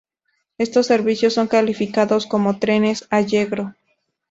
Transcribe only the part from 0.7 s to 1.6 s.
servicios son